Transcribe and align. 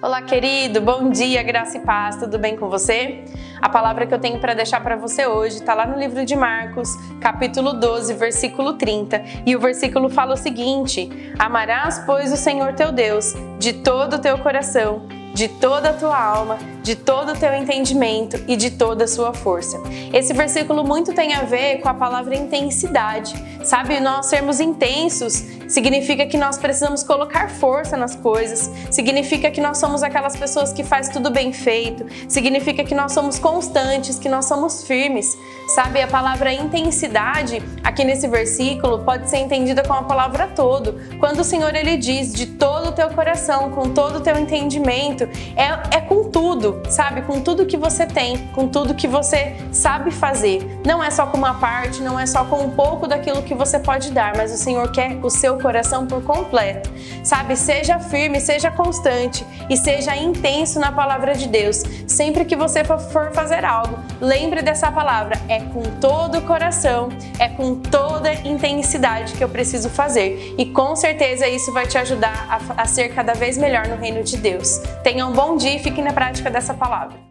Olá, 0.00 0.22
querido, 0.22 0.80
bom 0.80 1.10
dia, 1.10 1.42
graça 1.42 1.78
e 1.78 1.80
paz, 1.80 2.16
tudo 2.16 2.38
bem 2.38 2.56
com 2.56 2.68
você? 2.68 3.24
A 3.60 3.68
palavra 3.68 4.06
que 4.06 4.14
eu 4.14 4.18
tenho 4.20 4.38
para 4.38 4.54
deixar 4.54 4.80
para 4.80 4.94
você 4.94 5.26
hoje 5.26 5.56
está 5.56 5.74
lá 5.74 5.84
no 5.84 5.98
livro 5.98 6.24
de 6.24 6.36
Marcos, 6.36 6.94
capítulo 7.20 7.72
12, 7.72 8.14
versículo 8.14 8.74
30, 8.74 9.24
e 9.44 9.56
o 9.56 9.60
versículo 9.60 10.08
fala 10.08 10.34
o 10.34 10.36
seguinte: 10.36 11.10
Amarás, 11.36 11.98
pois, 12.06 12.32
o 12.32 12.36
Senhor 12.36 12.74
teu 12.74 12.92
Deus 12.92 13.34
de 13.58 13.72
todo 13.72 14.14
o 14.14 14.18
teu 14.20 14.38
coração, 14.38 15.08
de 15.38 15.46
toda 15.46 15.90
a 15.90 15.92
tua 15.92 16.20
alma, 16.20 16.58
de 16.82 16.96
todo 16.96 17.30
o 17.30 17.36
teu 17.36 17.54
entendimento 17.54 18.42
e 18.48 18.56
de 18.56 18.72
toda 18.72 19.04
a 19.04 19.06
sua 19.06 19.32
força. 19.32 19.80
Esse 20.12 20.32
versículo 20.32 20.82
muito 20.82 21.14
tem 21.14 21.32
a 21.32 21.42
ver 21.42 21.78
com 21.78 21.88
a 21.88 21.94
palavra 21.94 22.34
intensidade. 22.34 23.34
Sabe, 23.62 24.00
nós 24.00 24.26
sermos 24.26 24.58
intensos 24.58 25.44
significa 25.68 26.26
que 26.26 26.36
nós 26.36 26.58
precisamos 26.58 27.04
colocar 27.04 27.50
força 27.50 27.96
nas 27.96 28.16
coisas, 28.16 28.68
significa 28.90 29.48
que 29.48 29.60
nós 29.60 29.78
somos 29.78 30.02
aquelas 30.02 30.36
pessoas 30.36 30.72
que 30.72 30.82
faz 30.82 31.08
tudo 31.08 31.30
bem 31.30 31.52
feito, 31.52 32.04
significa 32.28 32.82
que 32.82 32.94
nós 32.94 33.12
somos 33.12 33.38
constantes, 33.38 34.18
que 34.18 34.28
nós 34.28 34.46
somos 34.46 34.82
firmes. 34.82 35.38
Sabe, 35.68 36.00
a 36.00 36.08
palavra 36.08 36.52
intensidade 36.52 37.62
aqui 37.84 38.02
nesse 38.04 38.26
versículo 38.26 39.00
pode 39.00 39.28
ser 39.28 39.38
entendida 39.38 39.82
com 39.82 39.92
a 39.92 40.02
palavra 40.02 40.46
todo. 40.48 40.98
Quando 41.20 41.40
o 41.40 41.44
Senhor 41.44 41.74
ele 41.74 41.96
diz 41.96 42.32
de 42.32 42.46
todo 42.46 42.88
o 42.88 42.92
teu 42.92 43.10
coração, 43.10 43.70
com 43.70 43.90
todo 43.90 44.16
o 44.16 44.20
teu 44.20 44.38
entendimento, 44.38 45.24
é, 45.56 45.96
é 45.96 46.00
com 46.00 46.24
tudo 46.30 46.78
sabe? 46.88 47.22
Com 47.22 47.40
tudo 47.40 47.66
que 47.66 47.76
você 47.76 48.06
tem, 48.06 48.38
com 48.48 48.68
tudo 48.68 48.94
que 48.94 49.06
você 49.06 49.56
sabe 49.72 50.10
fazer. 50.10 50.80
Não 50.84 51.02
é 51.02 51.10
só 51.10 51.26
com 51.26 51.36
uma 51.36 51.54
parte, 51.54 52.02
não 52.02 52.18
é 52.18 52.26
só 52.26 52.44
com 52.44 52.62
um 52.62 52.70
pouco 52.70 53.06
daquilo 53.06 53.42
que 53.42 53.54
você 53.54 53.78
pode 53.78 54.10
dar, 54.10 54.36
mas 54.36 54.52
o 54.52 54.56
Senhor 54.56 54.90
quer 54.90 55.18
o 55.22 55.30
seu 55.30 55.58
coração 55.58 56.06
por 56.06 56.22
completo, 56.22 56.90
sabe? 57.22 57.56
Seja 57.56 57.98
firme, 57.98 58.40
seja 58.40 58.70
constante 58.70 59.44
e 59.68 59.76
seja 59.76 60.16
intenso 60.16 60.78
na 60.78 60.92
palavra 60.92 61.34
de 61.34 61.48
Deus. 61.48 61.82
Sempre 62.06 62.44
que 62.44 62.56
você 62.56 62.84
for 62.84 63.32
fazer 63.32 63.64
algo, 63.64 63.98
lembre 64.20 64.62
dessa 64.62 64.90
palavra: 64.90 65.38
é 65.58 65.60
com 65.72 65.82
todo 66.00 66.38
o 66.38 66.42
coração, 66.42 67.08
é 67.38 67.48
com 67.48 67.74
toda 67.74 68.32
intensidade 68.32 69.34
que 69.34 69.42
eu 69.42 69.48
preciso 69.48 69.90
fazer. 69.90 70.54
E 70.56 70.66
com 70.66 70.94
certeza 70.94 71.48
isso 71.48 71.72
vai 71.72 71.86
te 71.86 71.98
ajudar 71.98 72.46
a, 72.48 72.82
a 72.82 72.86
ser 72.86 73.08
cada 73.08 73.34
vez 73.34 73.58
melhor 73.58 73.88
no 73.88 73.96
reino 73.96 74.22
de 74.22 74.36
Deus. 74.36 74.78
Tenha 75.02 75.26
um 75.26 75.32
bom 75.32 75.56
dia 75.56 75.74
e 75.74 75.78
fique 75.80 76.00
na 76.00 76.12
prática 76.12 76.48
dessa 76.48 76.72
palavra. 76.72 77.27